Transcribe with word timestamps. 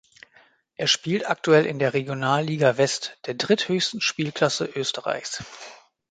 Er 0.77 0.87
spielt 0.87 1.29
aktuell 1.29 1.67
in 1.67 1.77
der 1.77 1.93
Regionalliga 1.93 2.75
West, 2.77 3.19
der 3.27 3.35
dritthöchsten 3.35 4.01
Spielklasse 4.01 4.65
Österreichs. 4.65 5.43